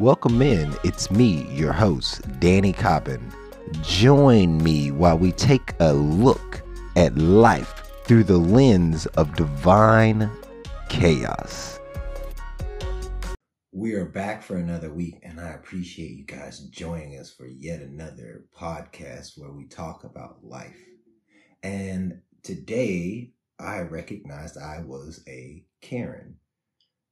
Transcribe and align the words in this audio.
Welcome 0.00 0.42
in. 0.42 0.72
It's 0.84 1.10
me, 1.10 1.48
your 1.50 1.72
host, 1.72 2.20
Danny 2.38 2.72
Cobbin. 2.72 3.32
Join 3.82 4.62
me 4.62 4.92
while 4.92 5.18
we 5.18 5.32
take 5.32 5.74
a 5.80 5.92
look 5.92 6.62
at 6.94 7.18
life 7.18 7.82
through 8.04 8.22
the 8.22 8.38
lens 8.38 9.06
of 9.06 9.34
divine 9.34 10.30
chaos. 10.88 11.80
We 13.72 13.94
are 13.94 14.04
back 14.04 14.44
for 14.44 14.58
another 14.58 14.94
week, 14.94 15.18
and 15.24 15.40
I 15.40 15.48
appreciate 15.48 16.12
you 16.12 16.24
guys 16.24 16.60
joining 16.68 17.18
us 17.18 17.34
for 17.34 17.48
yet 17.48 17.80
another 17.80 18.44
podcast 18.56 19.32
where 19.36 19.50
we 19.50 19.66
talk 19.66 20.04
about 20.04 20.44
life. 20.44 20.78
And 21.64 22.20
today, 22.44 23.32
I 23.58 23.80
recognized 23.80 24.58
I 24.58 24.80
was 24.80 25.24
a 25.26 25.64
Karen. 25.80 26.36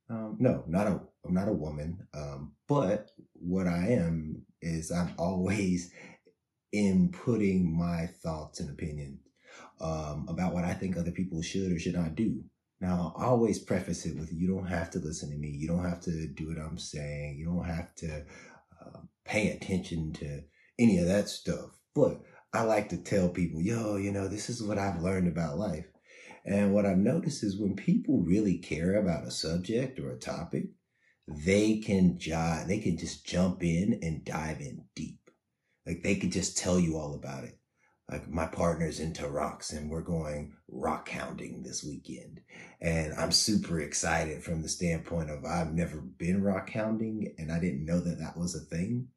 Um, 0.08 0.36
no, 0.38 0.64
not 0.66 0.86
a. 0.86 1.00
I'm 1.24 1.34
not 1.34 1.48
a 1.48 1.52
woman. 1.52 2.06
Um, 2.14 2.52
but 2.68 3.10
what 3.32 3.66
I 3.66 3.88
am 3.88 4.42
is 4.62 4.92
I'm 4.92 5.14
always 5.18 5.92
inputting 6.74 7.64
my 7.64 8.06
thoughts 8.22 8.60
and 8.60 8.70
opinions 8.70 9.20
um, 9.80 10.26
about 10.28 10.54
what 10.54 10.64
I 10.64 10.74
think 10.74 10.96
other 10.96 11.10
people 11.10 11.42
should 11.42 11.72
or 11.72 11.78
should 11.78 11.94
not 11.94 12.14
do. 12.14 12.44
Now, 12.80 13.14
I 13.16 13.24
always 13.24 13.58
preface 13.58 14.04
it 14.04 14.18
with 14.18 14.32
you 14.32 14.46
don't 14.48 14.66
have 14.66 14.90
to 14.90 14.98
listen 14.98 15.30
to 15.30 15.36
me. 15.36 15.48
You 15.48 15.66
don't 15.66 15.84
have 15.84 16.00
to 16.02 16.26
do 16.28 16.48
what 16.48 16.58
I'm 16.58 16.78
saying. 16.78 17.36
You 17.38 17.46
don't 17.46 17.64
have 17.64 17.94
to 17.96 18.24
uh, 18.80 19.00
pay 19.24 19.50
attention 19.50 20.12
to 20.14 20.42
any 20.78 20.98
of 20.98 21.06
that 21.06 21.28
stuff. 21.28 21.70
But 21.94 22.20
I 22.52 22.62
like 22.62 22.90
to 22.90 22.98
tell 22.98 23.30
people, 23.30 23.62
yo, 23.62 23.96
you 23.96 24.12
know, 24.12 24.28
this 24.28 24.50
is 24.50 24.62
what 24.62 24.78
I've 24.78 25.00
learned 25.00 25.28
about 25.28 25.58
life. 25.58 25.86
And 26.46 26.72
what 26.72 26.86
I've 26.86 26.96
noticed 26.96 27.42
is 27.42 27.58
when 27.58 27.74
people 27.74 28.20
really 28.20 28.58
care 28.58 28.94
about 28.94 29.26
a 29.26 29.32
subject 29.32 29.98
or 29.98 30.12
a 30.12 30.18
topic, 30.18 30.66
they 31.26 31.78
can 31.78 32.18
jive, 32.18 32.68
they 32.68 32.78
can 32.78 32.96
just 32.96 33.26
jump 33.26 33.64
in 33.64 33.98
and 34.00 34.24
dive 34.24 34.60
in 34.60 34.84
deep. 34.94 35.18
Like 35.84 36.02
they 36.04 36.14
could 36.14 36.30
just 36.30 36.56
tell 36.56 36.78
you 36.78 36.96
all 36.96 37.14
about 37.14 37.44
it. 37.44 37.58
Like 38.08 38.28
my 38.28 38.46
partner's 38.46 39.00
into 39.00 39.28
rocks 39.28 39.72
and 39.72 39.90
we're 39.90 40.02
going 40.02 40.52
rock 40.68 41.08
hounding 41.08 41.64
this 41.64 41.82
weekend. 41.82 42.40
And 42.80 43.12
I'm 43.14 43.32
super 43.32 43.80
excited 43.80 44.44
from 44.44 44.62
the 44.62 44.68
standpoint 44.68 45.30
of 45.30 45.44
I've 45.44 45.72
never 45.72 45.96
been 45.96 46.44
rock 46.44 46.70
hounding 46.70 47.34
and 47.38 47.50
I 47.50 47.58
didn't 47.58 47.84
know 47.84 47.98
that 47.98 48.20
that 48.20 48.36
was 48.36 48.54
a 48.54 48.60
thing. 48.60 49.08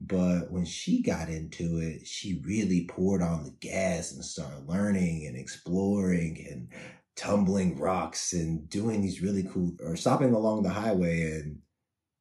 But 0.00 0.50
when 0.50 0.64
she 0.64 1.02
got 1.02 1.28
into 1.28 1.78
it, 1.78 2.06
she 2.06 2.40
really 2.44 2.86
poured 2.86 3.22
on 3.22 3.44
the 3.44 3.54
gas 3.60 4.12
and 4.12 4.24
started 4.24 4.66
learning 4.66 5.26
and 5.26 5.36
exploring 5.36 6.46
and 6.50 6.68
tumbling 7.16 7.78
rocks 7.78 8.32
and 8.32 8.68
doing 8.68 9.02
these 9.02 9.20
really 9.20 9.42
cool 9.42 9.76
or 9.80 9.96
stopping 9.96 10.32
along 10.32 10.62
the 10.62 10.70
highway 10.70 11.32
and 11.32 11.58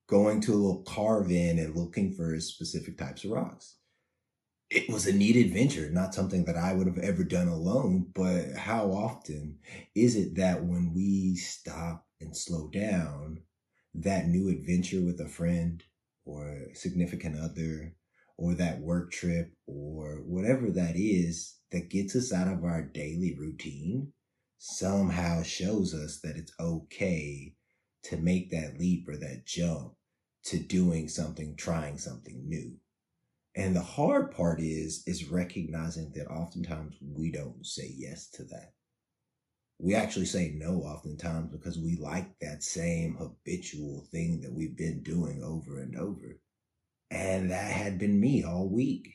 going 0.07 0.41
to 0.41 0.53
a 0.53 0.55
little 0.55 0.83
carve 0.83 1.31
in 1.31 1.57
and 1.57 1.75
looking 1.75 2.13
for 2.13 2.37
specific 2.39 2.97
types 2.97 3.23
of 3.23 3.31
rocks. 3.31 3.77
It 4.69 4.89
was 4.89 5.07
a 5.07 5.13
neat 5.13 5.35
adventure, 5.37 5.89
not 5.89 6.13
something 6.13 6.45
that 6.45 6.57
I 6.57 6.73
would 6.73 6.85
have 6.85 6.99
ever 6.99 7.23
done 7.23 7.47
alone. 7.47 8.07
But 8.13 8.55
how 8.55 8.91
often 8.91 9.59
is 9.95 10.15
it 10.15 10.35
that 10.35 10.63
when 10.63 10.93
we 10.93 11.37
stop 11.37 12.05
and 12.19 12.35
slow 12.35 12.67
down, 12.67 13.39
that 13.95 14.27
new 14.27 14.49
adventure 14.49 15.01
with 15.01 15.19
a 15.21 15.29
friend 15.29 15.83
or 16.25 16.67
significant 16.73 17.37
other 17.37 17.95
or 18.37 18.53
that 18.55 18.79
work 18.79 19.11
trip 19.11 19.51
or 19.67 20.21
whatever 20.25 20.71
that 20.71 20.95
is 20.95 21.57
that 21.71 21.89
gets 21.89 22.15
us 22.15 22.31
out 22.31 22.47
of 22.47 22.63
our 22.63 22.81
daily 22.81 23.35
routine 23.37 24.11
somehow 24.57 25.41
shows 25.41 25.93
us 25.93 26.19
that 26.21 26.35
it's 26.35 26.51
okay 26.59 27.53
to 28.03 28.17
make 28.17 28.51
that 28.51 28.77
leap 28.79 29.07
or 29.07 29.17
that 29.17 29.45
jump 29.45 29.93
to 30.43 30.59
doing 30.59 31.07
something, 31.07 31.55
trying 31.55 31.97
something 31.97 32.41
new. 32.47 32.77
And 33.55 33.75
the 33.75 33.81
hard 33.81 34.31
part 34.31 34.59
is, 34.61 35.03
is 35.05 35.29
recognizing 35.29 36.11
that 36.15 36.27
oftentimes 36.27 36.95
we 37.01 37.31
don't 37.31 37.65
say 37.65 37.91
yes 37.95 38.29
to 38.31 38.43
that. 38.45 38.73
We 39.79 39.95
actually 39.95 40.25
say 40.25 40.51
no 40.53 40.81
oftentimes 40.81 41.51
because 41.51 41.79
we 41.79 41.95
like 41.95 42.37
that 42.39 42.63
same 42.63 43.15
habitual 43.15 44.05
thing 44.11 44.41
that 44.41 44.53
we've 44.53 44.75
been 44.75 45.01
doing 45.03 45.41
over 45.41 45.79
and 45.79 45.95
over. 45.95 46.39
And 47.09 47.49
that 47.49 47.71
had 47.71 47.97
been 47.97 48.19
me 48.19 48.43
all 48.43 48.69
week. 48.69 49.13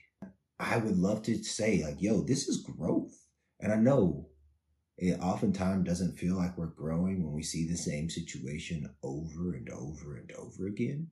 I 0.59 0.79
would 0.79 0.97
love 0.97 1.23
to 1.25 1.43
say 1.45 1.83
like, 1.85 2.01
yo, 2.01 2.23
this 2.23 2.49
is 2.49 2.63
growth. 2.63 3.15
And 3.61 3.73
I 3.73 3.77
know 3.77 4.29
it 4.97 5.21
oftentimes 5.21 5.87
doesn't 5.87 6.19
feel 6.19 6.37
like 6.37 6.57
we're 6.57 6.67
growing 6.67 7.23
when 7.23 7.35
we 7.35 7.43
see 7.43 7.69
the 7.69 7.77
same 7.77 8.09
situation 8.09 8.89
over 9.03 9.55
and 9.55 9.69
over 9.69 10.17
and 10.17 10.33
over 10.33 10.67
again. 10.67 11.11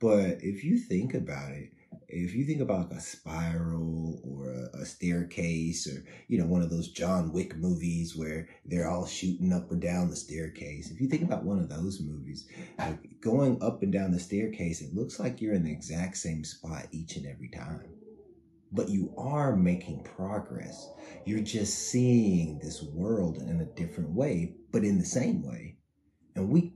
But 0.00 0.38
if 0.42 0.62
you 0.62 0.78
think 0.78 1.14
about 1.14 1.52
it, 1.52 1.70
if 2.08 2.34
you 2.34 2.44
think 2.44 2.60
about 2.60 2.90
like 2.90 2.98
a 2.98 3.02
spiral 3.02 4.20
or 4.24 4.50
a, 4.50 4.82
a, 4.82 4.86
staircase 4.86 5.86
or 5.86 6.04
you 6.28 6.38
know 6.38 6.46
one 6.46 6.62
of 6.62 6.70
those 6.70 6.88
john 6.88 7.32
wick 7.32 7.56
movies 7.56 8.16
where 8.16 8.48
they're 8.64 8.88
all 8.88 9.06
shooting 9.06 9.52
up 9.52 9.70
and 9.70 9.82
down 9.82 10.08
the 10.08 10.16
staircase 10.16 10.90
if 10.90 11.00
you 11.00 11.08
think 11.08 11.22
about 11.22 11.44
one 11.44 11.58
of 11.58 11.68
those 11.68 12.00
movies 12.00 12.48
like 12.78 13.20
going 13.20 13.62
up 13.62 13.82
and 13.82 13.92
down 13.92 14.10
the 14.10 14.18
staircase 14.18 14.80
it 14.80 14.94
looks 14.94 15.20
like 15.20 15.40
you're 15.40 15.54
in 15.54 15.64
the 15.64 15.72
exact 15.72 16.16
same 16.16 16.44
spot 16.44 16.86
each 16.92 17.16
and 17.16 17.26
every 17.26 17.48
time 17.48 17.88
but 18.72 18.88
you 18.88 19.12
are 19.16 19.56
making 19.56 20.04
progress. 20.04 20.90
You're 21.24 21.40
just 21.40 21.90
seeing 21.90 22.58
this 22.58 22.82
world 22.82 23.38
in 23.38 23.60
a 23.60 23.64
different 23.64 24.10
way, 24.10 24.54
but 24.72 24.84
in 24.84 24.98
the 24.98 25.04
same 25.04 25.42
way. 25.42 25.78
And 26.34 26.50
we, 26.50 26.74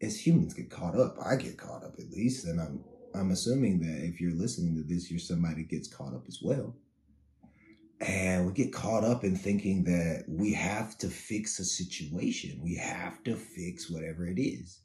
as 0.00 0.26
humans, 0.26 0.54
get 0.54 0.70
caught 0.70 0.96
up. 0.96 1.16
I 1.24 1.36
get 1.36 1.56
caught 1.56 1.84
up 1.84 1.94
at 1.98 2.10
least, 2.10 2.46
and 2.46 2.60
I'm 2.60 2.84
I'm 3.14 3.30
assuming 3.30 3.80
that 3.80 4.04
if 4.04 4.20
you're 4.20 4.34
listening 4.34 4.74
to 4.76 4.82
this, 4.82 5.10
you're 5.10 5.20
somebody 5.20 5.62
that 5.62 5.70
gets 5.70 5.88
caught 5.88 6.14
up 6.14 6.24
as 6.28 6.40
well. 6.42 6.76
And 8.00 8.46
we 8.46 8.52
get 8.52 8.72
caught 8.72 9.04
up 9.04 9.22
in 9.22 9.36
thinking 9.36 9.84
that 9.84 10.24
we 10.26 10.52
have 10.54 10.98
to 10.98 11.08
fix 11.08 11.60
a 11.60 11.64
situation. 11.64 12.60
We 12.62 12.74
have 12.76 13.22
to 13.24 13.36
fix 13.36 13.88
whatever 13.88 14.26
it 14.26 14.40
is. 14.40 14.80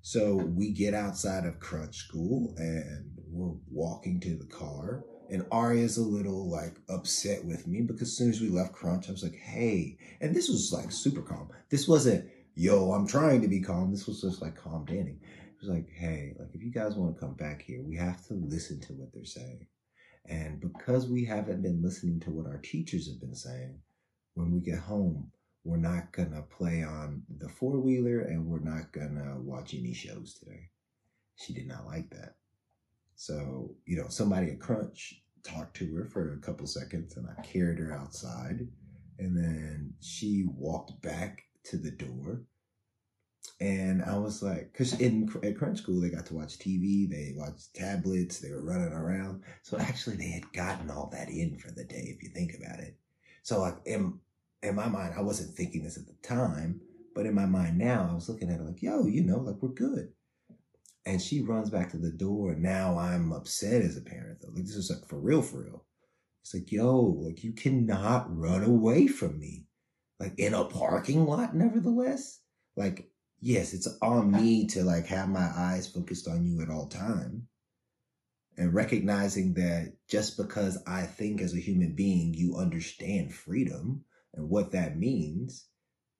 So 0.00 0.34
we 0.34 0.72
get 0.72 0.94
outside 0.94 1.44
of 1.44 1.60
crunch 1.60 1.96
school 1.96 2.54
and 2.56 3.10
we're 3.30 3.54
walking 3.70 4.20
to 4.20 4.36
the 4.36 4.46
car 4.46 5.04
and 5.30 5.46
Arya's 5.50 5.96
a 5.96 6.02
little 6.02 6.50
like 6.50 6.76
upset 6.88 7.44
with 7.44 7.66
me 7.66 7.80
because 7.80 8.08
as 8.08 8.16
soon 8.16 8.30
as 8.30 8.40
we 8.40 8.48
left 8.48 8.72
Crunch, 8.72 9.08
I 9.08 9.12
was 9.12 9.22
like, 9.22 9.36
hey, 9.36 9.98
and 10.20 10.34
this 10.34 10.48
was 10.48 10.72
like 10.72 10.92
super 10.92 11.22
calm. 11.22 11.48
This 11.70 11.88
wasn't, 11.88 12.28
yo, 12.54 12.92
I'm 12.92 13.06
trying 13.06 13.40
to 13.42 13.48
be 13.48 13.60
calm. 13.60 13.90
This 13.90 14.06
was 14.06 14.20
just 14.20 14.42
like 14.42 14.56
calm 14.56 14.84
Danny. 14.84 15.18
It 15.64 15.68
was 15.68 15.76
like, 15.78 15.90
hey, 15.90 16.34
like 16.38 16.50
if 16.52 16.62
you 16.62 16.70
guys 16.70 16.94
want 16.94 17.14
to 17.14 17.20
come 17.20 17.34
back 17.34 17.62
here, 17.62 17.82
we 17.82 17.96
have 17.96 18.26
to 18.26 18.34
listen 18.34 18.80
to 18.82 18.92
what 18.92 19.14
they're 19.14 19.24
saying. 19.24 19.66
And 20.26 20.60
because 20.60 21.06
we 21.08 21.24
haven't 21.24 21.62
been 21.62 21.82
listening 21.82 22.20
to 22.20 22.30
what 22.30 22.46
our 22.46 22.58
teachers 22.58 23.08
have 23.08 23.20
been 23.20 23.34
saying, 23.34 23.78
when 24.34 24.52
we 24.52 24.60
get 24.60 24.78
home, 24.78 25.30
we're 25.64 25.78
not 25.78 26.12
gonna 26.12 26.42
play 26.42 26.82
on 26.82 27.22
the 27.38 27.48
four 27.48 27.78
wheeler 27.78 28.20
and 28.20 28.46
we're 28.46 28.58
not 28.58 28.92
gonna 28.92 29.38
watch 29.40 29.74
any 29.74 29.94
shows 29.94 30.34
today. 30.34 30.68
She 31.36 31.54
did 31.54 31.66
not 31.66 31.86
like 31.86 32.10
that. 32.10 32.34
So, 33.14 33.74
you 33.86 33.96
know, 33.96 34.08
somebody 34.08 34.50
at 34.50 34.60
Crunch 34.60 35.22
talked 35.42 35.76
to 35.78 35.94
her 35.94 36.04
for 36.04 36.34
a 36.34 36.38
couple 36.38 36.66
seconds 36.66 37.16
and 37.16 37.26
I 37.26 37.40
carried 37.40 37.78
her 37.78 37.92
outside. 37.92 38.68
And 39.18 39.36
then 39.36 39.94
she 40.00 40.44
walked 40.46 41.00
back 41.00 41.44
to 41.64 41.78
the 41.78 41.92
door. 41.92 42.42
And 43.60 44.02
I 44.02 44.18
was 44.18 44.42
like, 44.42 44.72
because 44.72 45.00
in 45.00 45.30
at 45.42 45.56
Crunch 45.56 45.78
School, 45.78 46.00
they 46.00 46.10
got 46.10 46.26
to 46.26 46.34
watch 46.34 46.58
TV, 46.58 47.08
they 47.08 47.34
watched 47.36 47.74
tablets, 47.74 48.40
they 48.40 48.50
were 48.50 48.64
running 48.64 48.92
around. 48.92 49.42
So 49.62 49.78
actually, 49.78 50.16
they 50.16 50.30
had 50.30 50.52
gotten 50.52 50.90
all 50.90 51.08
that 51.12 51.28
in 51.28 51.56
for 51.58 51.70
the 51.70 51.84
day, 51.84 52.14
if 52.14 52.22
you 52.22 52.30
think 52.34 52.54
about 52.54 52.80
it. 52.80 52.96
So, 53.42 53.60
like, 53.60 53.76
in, 53.84 54.18
in 54.62 54.74
my 54.74 54.88
mind, 54.88 55.14
I 55.16 55.22
wasn't 55.22 55.54
thinking 55.54 55.84
this 55.84 55.96
at 55.96 56.06
the 56.06 56.16
time, 56.26 56.80
but 57.14 57.26
in 57.26 57.34
my 57.34 57.46
mind 57.46 57.78
now, 57.78 58.08
I 58.10 58.14
was 58.14 58.28
looking 58.28 58.50
at 58.50 58.58
it 58.58 58.64
like, 58.64 58.82
yo, 58.82 59.06
you 59.06 59.22
know, 59.22 59.38
like, 59.38 59.56
we're 59.60 59.68
good. 59.68 60.08
And 61.06 61.20
she 61.20 61.42
runs 61.42 61.70
back 61.70 61.90
to 61.90 61.98
the 61.98 62.10
door. 62.10 62.54
Now 62.54 62.98
I'm 62.98 63.32
upset 63.32 63.82
as 63.82 63.96
a 63.96 64.00
parent 64.00 64.38
though. 64.40 64.48
Like 64.54 64.64
this 64.64 64.74
is 64.74 64.90
like 64.90 65.06
for 65.06 65.20
real, 65.20 65.42
for 65.42 65.62
real. 65.62 65.84
It's 66.42 66.54
like, 66.54 66.72
yo, 66.72 66.98
like 66.98 67.44
you 67.44 67.52
cannot 67.52 68.34
run 68.34 68.64
away 68.64 69.06
from 69.06 69.38
me. 69.38 69.66
Like 70.18 70.32
in 70.38 70.54
a 70.54 70.64
parking 70.64 71.26
lot, 71.26 71.54
nevertheless. 71.54 72.40
Like, 72.76 73.10
yes, 73.44 73.74
it's 73.74 73.86
on 74.00 74.30
me 74.30 74.66
to 74.66 74.82
like 74.82 75.06
have 75.06 75.28
my 75.28 75.50
eyes 75.54 75.86
focused 75.86 76.26
on 76.26 76.46
you 76.46 76.62
at 76.62 76.70
all 76.70 76.88
time. 76.88 77.46
And 78.56 78.72
recognizing 78.72 79.52
that 79.54 79.96
just 80.08 80.38
because 80.38 80.82
I 80.86 81.02
think 81.02 81.42
as 81.42 81.54
a 81.54 81.60
human 81.60 81.94
being, 81.94 82.32
you 82.32 82.56
understand 82.56 83.34
freedom 83.34 84.04
and 84.32 84.48
what 84.48 84.72
that 84.72 84.96
means, 84.96 85.66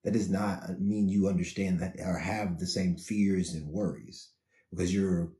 that 0.02 0.12
does 0.12 0.28
not 0.28 0.64
uh, 0.64 0.72
mean 0.78 1.08
you 1.08 1.28
understand 1.28 1.80
that 1.80 1.94
or 1.98 2.18
have 2.18 2.58
the 2.58 2.66
same 2.66 2.96
fears 2.96 3.54
and 3.54 3.68
worries 3.68 4.30
because 4.70 4.92
you're 4.92 5.32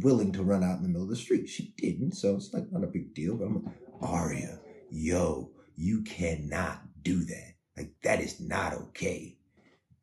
willing 0.00 0.32
to 0.32 0.42
run 0.42 0.64
out 0.64 0.78
in 0.78 0.82
the 0.82 0.88
middle 0.88 1.04
of 1.04 1.10
the 1.10 1.16
street. 1.16 1.48
She 1.48 1.74
didn't, 1.76 2.12
so 2.12 2.34
it's 2.34 2.52
like 2.52 2.72
not 2.72 2.82
a 2.82 2.88
big 2.88 3.14
deal. 3.14 3.36
But 3.36 3.44
I'm 3.44 3.64
like, 3.64 3.74
Aria, 4.02 4.58
yo, 4.90 5.52
you 5.76 6.02
cannot 6.02 6.80
do 7.02 7.24
that. 7.24 7.52
Like 7.76 7.92
that 8.02 8.20
is 8.20 8.40
not 8.40 8.72
okay. 8.72 9.38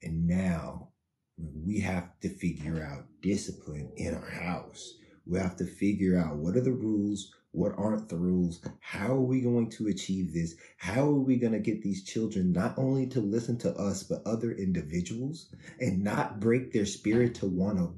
And 0.04 0.28
now 0.28 0.91
We 1.38 1.80
have 1.80 2.20
to 2.22 2.30
figure 2.30 2.84
out 2.84 3.06
discipline 3.22 3.92
in 3.96 4.14
our 4.14 4.30
house. 4.30 4.96
We 5.26 5.40
have 5.40 5.56
to 5.58 5.66
figure 5.66 6.18
out 6.18 6.38
what 6.38 6.56
are 6.56 6.62
the 6.62 6.72
rules, 6.72 7.34
what 7.52 7.74
aren't 7.78 8.10
the 8.10 8.18
rules, 8.18 8.62
how 8.80 9.14
are 9.14 9.22
we 9.22 9.42
going 9.42 9.70
to 9.72 9.88
achieve 9.88 10.34
this? 10.34 10.56
How 10.78 11.02
are 11.02 11.20
we 11.20 11.38
going 11.38 11.54
to 11.54 11.60
get 11.60 11.82
these 11.82 12.04
children 12.04 12.52
not 12.52 12.78
only 12.78 13.08
to 13.08 13.20
listen 13.20 13.58
to 13.60 13.74
us, 13.76 14.04
but 14.04 14.26
other 14.26 14.52
individuals 14.52 15.54
and 15.80 16.04
not 16.04 16.40
break 16.40 16.72
their 16.72 16.86
spirit 16.86 17.36
to 17.36 17.46
want 17.46 17.78
to 17.78 17.94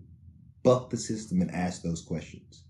buck 0.63 0.89
the 0.89 0.97
system 0.97 1.41
and 1.41 1.51
ask 1.51 1.81
those 1.81 2.01
questions? 2.01 2.63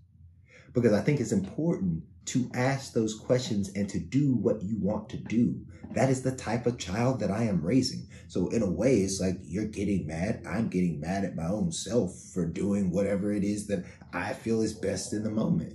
Because 0.72 0.92
I 0.92 1.00
think 1.00 1.20
it's 1.20 1.32
important 1.32 2.04
to 2.26 2.50
ask 2.54 2.92
those 2.92 3.18
questions 3.18 3.70
and 3.74 3.88
to 3.90 3.98
do 3.98 4.34
what 4.34 4.62
you 4.62 4.76
want 4.80 5.08
to 5.10 5.16
do. 5.16 5.60
That 5.92 6.10
is 6.10 6.22
the 6.22 6.34
type 6.34 6.66
of 6.66 6.78
child 6.78 7.20
that 7.20 7.30
I 7.30 7.44
am 7.44 7.62
raising. 7.62 8.08
So 8.28 8.48
in 8.48 8.62
a 8.62 8.70
way, 8.70 8.96
it's 8.96 9.20
like 9.20 9.38
you're 9.42 9.66
getting 9.66 10.06
mad. 10.06 10.42
I'm 10.48 10.68
getting 10.68 11.00
mad 11.00 11.24
at 11.24 11.36
my 11.36 11.46
own 11.46 11.70
self 11.70 12.18
for 12.32 12.46
doing 12.46 12.90
whatever 12.90 13.32
it 13.32 13.44
is 13.44 13.66
that 13.68 13.84
I 14.12 14.32
feel 14.32 14.62
is 14.62 14.72
best 14.72 15.12
in 15.12 15.22
the 15.22 15.30
moment. 15.30 15.74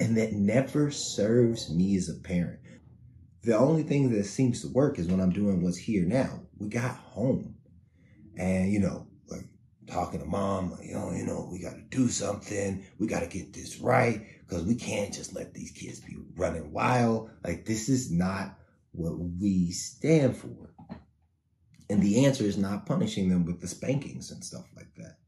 And 0.00 0.16
that 0.16 0.32
never 0.32 0.90
serves 0.90 1.72
me 1.72 1.96
as 1.96 2.08
a 2.08 2.14
parent. 2.14 2.58
The 3.42 3.56
only 3.56 3.82
thing 3.82 4.10
that 4.12 4.24
seems 4.24 4.62
to 4.62 4.68
work 4.68 4.98
is 4.98 5.08
when 5.08 5.20
I'm 5.20 5.32
doing 5.32 5.62
what's 5.62 5.76
here 5.76 6.04
now. 6.04 6.40
We 6.58 6.68
got 6.68 6.96
home 6.96 7.56
and, 8.36 8.72
you 8.72 8.80
know, 8.80 9.06
talking 9.92 10.20
to 10.20 10.26
mom, 10.26 10.72
like, 10.72 10.86
you 10.86 10.94
know, 10.94 11.12
you 11.12 11.24
know, 11.24 11.48
we 11.50 11.58
got 11.58 11.74
to 11.74 11.82
do 11.90 12.08
something. 12.08 12.84
We 12.98 13.06
got 13.06 13.20
to 13.20 13.26
get 13.26 13.52
this 13.52 13.78
right 13.78 14.26
because 14.40 14.64
we 14.64 14.74
can't 14.74 15.12
just 15.12 15.34
let 15.34 15.54
these 15.54 15.70
kids 15.70 16.00
be 16.00 16.16
running 16.36 16.72
wild. 16.72 17.30
Like 17.44 17.64
this 17.64 17.88
is 17.88 18.10
not 18.10 18.58
what 18.92 19.18
we 19.18 19.70
stand 19.70 20.36
for. 20.36 20.74
And 21.90 22.02
the 22.02 22.24
answer 22.24 22.44
is 22.44 22.56
not 22.56 22.86
punishing 22.86 23.28
them 23.28 23.44
with 23.44 23.60
the 23.60 23.68
spankings 23.68 24.30
and 24.30 24.42
stuff 24.42 24.64
like 24.76 24.94
that. 24.96 25.18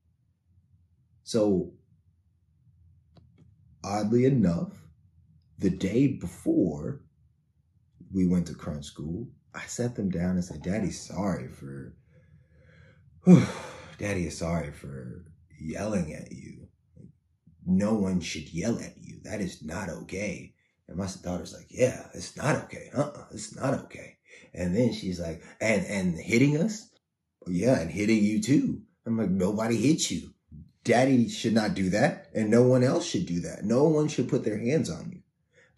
So, 1.24 1.72
oddly 3.82 4.24
enough, 4.24 4.72
the 5.58 5.70
day 5.70 6.06
before 6.08 7.02
we 8.12 8.26
went 8.26 8.46
to 8.46 8.54
crunch 8.54 8.86
school, 8.86 9.28
I 9.54 9.66
sat 9.66 9.94
them 9.94 10.10
down 10.10 10.32
and 10.32 10.44
said, 10.44 10.62
Daddy, 10.62 10.90
sorry 10.90 11.48
for, 11.48 11.94
Daddy 13.98 14.26
is 14.26 14.38
sorry 14.38 14.72
for 14.72 15.24
yelling 15.58 16.12
at 16.12 16.32
you. 16.32 16.68
No 17.66 17.94
one 17.94 18.20
should 18.20 18.52
yell 18.52 18.78
at 18.78 18.94
you. 18.98 19.20
That 19.24 19.40
is 19.40 19.62
not 19.64 19.88
okay. 19.88 20.54
And 20.88 20.98
my 20.98 21.08
daughter's 21.22 21.54
like, 21.54 21.66
yeah, 21.70 22.06
it's 22.14 22.36
not 22.36 22.56
okay. 22.64 22.90
Uh-uh, 22.94 23.26
it's 23.32 23.56
not 23.56 23.74
okay. 23.84 24.18
And 24.52 24.76
then 24.76 24.92
she's 24.92 25.18
like, 25.18 25.42
and, 25.60 25.84
and 25.86 26.18
hitting 26.18 26.56
us? 26.58 26.90
Yeah, 27.46 27.80
and 27.80 27.90
hitting 27.90 28.22
you 28.22 28.40
too. 28.42 28.82
I'm 29.06 29.18
like, 29.18 29.30
nobody 29.30 29.76
hit 29.76 30.10
you. 30.10 30.34
Daddy 30.82 31.28
should 31.28 31.54
not 31.54 31.74
do 31.74 31.90
that. 31.90 32.30
And 32.34 32.50
no 32.50 32.62
one 32.62 32.84
else 32.84 33.06
should 33.06 33.26
do 33.26 33.40
that. 33.40 33.64
No 33.64 33.84
one 33.84 34.08
should 34.08 34.28
put 34.28 34.44
their 34.44 34.58
hands 34.58 34.90
on 34.90 35.10
you. 35.10 35.20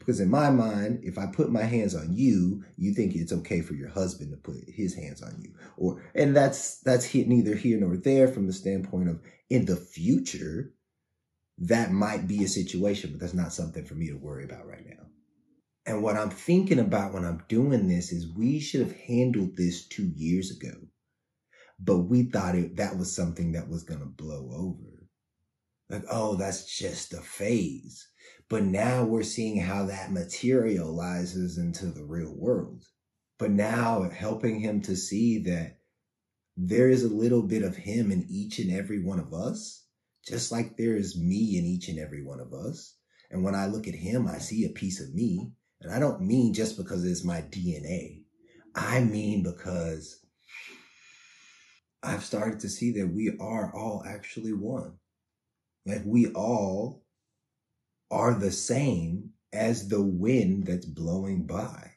Because 0.06 0.20
in 0.20 0.30
my 0.30 0.50
mind, 0.50 1.00
if 1.02 1.18
I 1.18 1.26
put 1.26 1.50
my 1.50 1.64
hands 1.64 1.92
on 1.92 2.14
you, 2.14 2.62
you 2.76 2.94
think 2.94 3.16
it's 3.16 3.32
okay 3.32 3.60
for 3.60 3.74
your 3.74 3.88
husband 3.88 4.30
to 4.30 4.36
put 4.36 4.62
his 4.68 4.94
hands 4.94 5.20
on 5.20 5.36
you. 5.42 5.52
Or, 5.76 6.00
and 6.14 6.36
that's, 6.36 6.78
that's 6.78 7.04
hit 7.04 7.26
neither 7.26 7.56
here 7.56 7.80
nor 7.80 7.96
there 7.96 8.28
from 8.28 8.46
the 8.46 8.52
standpoint 8.52 9.08
of 9.08 9.20
in 9.50 9.64
the 9.64 9.74
future, 9.74 10.72
that 11.58 11.90
might 11.90 12.28
be 12.28 12.44
a 12.44 12.48
situation, 12.48 13.10
but 13.10 13.18
that's 13.18 13.34
not 13.34 13.52
something 13.52 13.84
for 13.84 13.94
me 13.94 14.06
to 14.10 14.16
worry 14.16 14.44
about 14.44 14.68
right 14.68 14.86
now. 14.86 15.06
And 15.86 16.04
what 16.04 16.16
I'm 16.16 16.30
thinking 16.30 16.78
about 16.78 17.12
when 17.12 17.24
I'm 17.24 17.42
doing 17.48 17.88
this 17.88 18.12
is 18.12 18.32
we 18.32 18.60
should 18.60 18.82
have 18.82 18.96
handled 18.96 19.56
this 19.56 19.88
two 19.88 20.12
years 20.14 20.52
ago, 20.52 20.74
but 21.80 21.98
we 21.98 22.24
thought 22.24 22.54
it, 22.54 22.76
that 22.76 22.96
was 22.96 23.14
something 23.14 23.52
that 23.52 23.68
was 23.68 23.82
going 23.82 24.00
to 24.00 24.06
blow 24.06 24.50
over. 24.52 25.08
Like, 25.88 26.04
oh, 26.08 26.36
that's 26.36 26.76
just 26.76 27.12
a 27.12 27.20
phase. 27.20 28.08
But 28.48 28.62
now 28.64 29.04
we're 29.04 29.22
seeing 29.22 29.60
how 29.60 29.86
that 29.86 30.12
materializes 30.12 31.58
into 31.58 31.86
the 31.86 32.04
real 32.04 32.34
world. 32.34 32.84
But 33.38 33.50
now 33.50 34.02
helping 34.08 34.60
him 34.60 34.80
to 34.82 34.96
see 34.96 35.38
that 35.44 35.78
there 36.56 36.88
is 36.88 37.02
a 37.02 37.08
little 37.08 37.42
bit 37.42 37.62
of 37.62 37.76
him 37.76 38.10
in 38.10 38.26
each 38.30 38.58
and 38.58 38.70
every 38.70 39.02
one 39.02 39.18
of 39.18 39.34
us 39.34 39.86
just 40.26 40.50
like 40.50 40.76
there 40.76 40.96
is 40.96 41.16
me 41.16 41.56
in 41.56 41.64
each 41.64 41.88
and 41.88 41.98
every 41.98 42.22
one 42.22 42.40
of 42.40 42.52
us. 42.52 42.96
And 43.30 43.44
when 43.44 43.54
I 43.54 43.66
look 43.66 43.86
at 43.86 43.94
him, 43.94 44.26
I 44.26 44.38
see 44.38 44.64
a 44.64 44.70
piece 44.70 45.00
of 45.00 45.14
me. 45.14 45.52
And 45.80 45.92
I 45.92 45.98
don't 45.98 46.22
mean 46.22 46.52
just 46.52 46.76
because 46.76 47.04
it's 47.04 47.24
my 47.24 47.42
DNA. 47.42 48.24
I 48.74 49.00
mean 49.00 49.42
because 49.42 50.18
I've 52.02 52.24
started 52.24 52.60
to 52.60 52.68
see 52.68 52.92
that 52.92 53.12
we 53.12 53.36
are 53.40 53.72
all 53.74 54.02
actually 54.06 54.52
one. 54.52 54.94
Like 55.84 56.02
we 56.04 56.28
all 56.32 57.04
are 58.10 58.34
the 58.34 58.52
same 58.52 59.30
as 59.52 59.88
the 59.88 60.02
wind 60.02 60.66
that's 60.66 60.86
blowing 60.86 61.46
by 61.46 61.96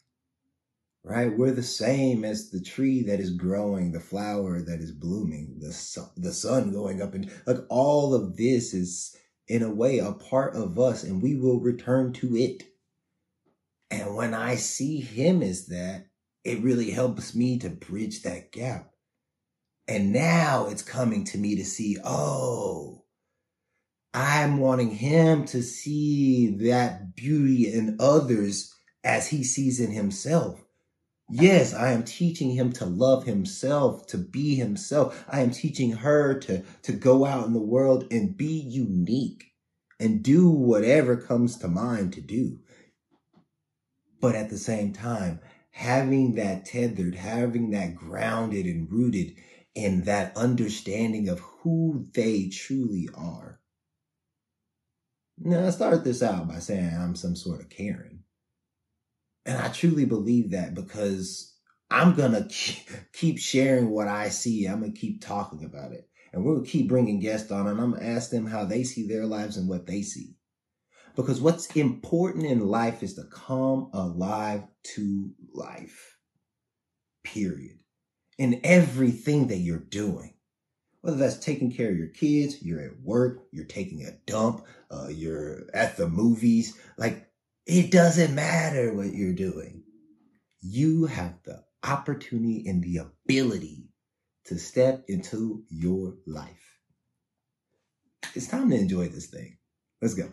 right? 1.04 1.36
We're 1.36 1.52
the 1.52 1.64
same 1.64 2.24
as 2.24 2.50
the 2.50 2.62
tree 2.62 3.04
that 3.04 3.20
is 3.20 3.32
growing, 3.32 3.92
the 3.92 4.00
flower 4.00 4.62
that 4.62 4.80
is 4.80 4.92
blooming, 4.92 5.56
the 5.60 5.72
sun, 5.72 6.10
the 6.18 6.34
sun 6.34 6.72
going 6.72 7.02
up 7.02 7.14
and 7.14 7.32
like 7.46 7.58
all 7.70 8.14
of 8.14 8.38
this 8.38 8.74
is 8.74 9.16
in 9.48 9.64
a 9.64 9.74
way 9.74 10.00
a 10.00 10.12
part 10.12 10.56
of 10.56 10.78
us 10.78 11.04
and 11.04 11.22
we 11.22 11.36
will 11.36 11.60
return 11.60 12.14
to 12.14 12.36
it. 12.36 12.64
And 13.90 14.16
when 14.16 14.34
I 14.34 14.56
see 14.56 15.02
him 15.02 15.42
as 15.42 15.68
that, 15.68 16.06
it 16.44 16.62
really 16.62 16.92
helps 16.92 17.36
me 17.36 17.58
to 17.60 17.70
bridge 17.70 18.22
that 18.22 18.52
gap. 18.52 18.92
And 19.88 20.14
now 20.14 20.68
it's 20.70 20.84
coming 20.84 21.24
to 21.26 21.38
me 21.40 21.56
to 21.56 21.66
see, 21.66 21.98
oh, 22.04 23.04
I'm 24.14 24.58
wanting 24.58 24.92
him 24.92 25.46
to 25.46 25.62
see 25.62 26.48
that 26.68 27.16
beauty 27.16 27.72
in 27.72 27.98
others 28.00 28.74
as 29.04 29.28
he 29.28 29.44
sees 29.44 29.80
in 29.80 29.92
himself. 29.92 30.64
Yes, 31.30 31.76
I 31.76 31.92
am 31.92 32.04
teaching 32.04 32.52
him 32.52 32.72
to 32.74 32.86
love 32.86 33.26
himself, 33.26 34.08
to 34.08 34.18
be 34.18 34.56
himself. 34.56 35.24
I 35.30 35.42
am 35.42 35.52
teaching 35.52 35.92
her 35.92 36.40
to, 36.40 36.64
to 36.82 36.92
go 36.92 37.24
out 37.24 37.46
in 37.46 37.54
the 37.54 37.60
world 37.60 38.08
and 38.10 38.36
be 38.36 38.60
unique 38.60 39.52
and 40.00 40.24
do 40.24 40.50
whatever 40.50 41.16
comes 41.16 41.58
to 41.58 41.68
mind 41.68 42.14
to 42.14 42.22
do. 42.22 42.60
But 44.20 44.34
at 44.34 44.50
the 44.50 44.58
same 44.58 44.92
time, 44.92 45.40
having 45.70 46.34
that 46.36 46.66
tethered, 46.66 47.14
having 47.14 47.70
that 47.72 47.96
grounded 47.96 48.66
and 48.66 48.92
rooted 48.92 49.36
in 49.76 50.06
that 50.06 50.36
understanding 50.36 51.30
of 51.30 51.40
who 51.40 52.08
they 52.14 52.50
truly 52.50 53.08
are. 53.14 53.60
Now, 55.42 55.66
I 55.66 55.70
start 55.70 56.04
this 56.04 56.22
out 56.22 56.48
by 56.48 56.60
saying 56.60 56.94
I'm 56.94 57.16
some 57.16 57.36
sort 57.36 57.62
of 57.62 57.70
Karen. 57.70 58.24
And 59.46 59.58
I 59.58 59.70
truly 59.70 60.06
believe 60.06 60.52
that 60.52 60.74
because 60.74 61.56
I'm 61.90 62.14
going 62.14 62.34
to 62.50 62.76
keep 63.14 63.40
sharing 63.40 63.90
what 63.90 64.08
I 64.08 64.30
see. 64.30 64.66
I'm 64.66 64.82
going 64.82 64.94
to 64.94 65.00
keep 65.00 65.22
talking 65.22 65.64
about 65.64 65.94
it. 65.94 66.10
And 66.34 66.44
we'll 66.44 66.62
keep 66.62 66.90
bringing 66.90 67.20
guests 67.20 67.52
on 67.52 67.68
and 67.68 67.80
I'm 67.80 67.92
going 67.92 68.04
to 68.04 68.08
ask 68.08 68.30
them 68.30 68.46
how 68.46 68.66
they 68.66 68.84
see 68.84 69.08
their 69.08 69.26
lives 69.26 69.58
and 69.58 69.68
what 69.68 69.88
they 69.88 70.02
see. 70.02 70.36
Because 71.16 71.42
what's 71.42 71.68
important 71.76 72.46
in 72.46 72.68
life 72.68 73.02
is 73.02 73.16
to 73.16 73.24
come 73.24 73.90
alive 73.94 74.64
to 74.96 75.32
life. 75.54 76.18
Period. 77.24 77.80
In 78.38 78.62
everything 78.64 79.48
that 79.48 79.58
you're 79.58 79.80
doing. 79.80 80.36
Whether 81.02 81.18
that's 81.18 81.40
taking 81.40 81.72
care 81.72 81.92
of 81.92 81.98
your 81.98 82.08
kids, 82.08 82.62
you're 82.62 82.82
at 82.82 83.00
work, 83.02 83.48
you're 83.52 83.66
taking 83.66 84.04
a 84.04 84.12
dump, 84.30 84.66
uh, 84.92 85.08
you're 85.08 85.68
at 85.74 85.96
the 85.96 86.10
movies. 86.10 86.78
Like 86.98 87.30
it 87.66 87.92
doesn't 87.92 88.36
matter 88.36 88.94
what 88.94 89.14
you're 89.14 89.34
doing. 89.34 89.84
You 90.62 91.06
have 91.06 91.36
the 91.44 91.64
opportunity 91.84 92.68
and 92.68 92.84
the 92.84 92.98
ability 92.98 93.86
to 94.46 94.58
step 94.58 95.06
into 95.08 95.64
your 95.70 96.16
life. 96.28 96.80
It's 98.36 98.48
time 98.48 98.70
to 98.72 98.76
enjoy 98.76 99.08
this 99.08 99.28
thing. 99.28 99.58
Let's 100.02 100.16
go. 100.16 100.32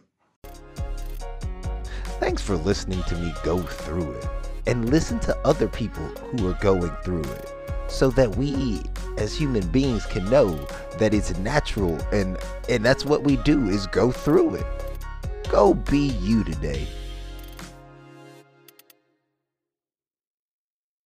Thanks 2.18 2.42
for 2.42 2.56
listening 2.56 3.02
to 3.04 3.14
me 3.16 3.32
go 3.44 3.61
through 3.61 4.11
it 4.12 4.28
and 4.66 4.90
listen 4.90 5.20
to 5.20 5.37
other 5.46 5.68
people 5.68 6.06
who 6.06 6.49
are 6.49 6.58
going 6.61 6.90
through 7.04 7.23
it 7.23 7.52
so 7.88 8.11
that 8.11 8.35
we 8.37 8.82
as 9.16 9.35
human 9.35 9.66
beings 9.68 10.06
can 10.06 10.25
know 10.30 10.54
that 10.99 11.14
it's 11.14 11.37
natural 11.38 11.99
and 12.12 12.38
and 12.68 12.85
that's 12.85 13.04
what 13.04 13.23
we 13.23 13.37
do 13.38 13.68
is 13.68 13.87
go 13.88 14.11
through 14.11 14.56
it. 14.56 14.66
Go 15.49 15.75
be 15.75 16.08
you 16.08 16.44
today 16.44 16.88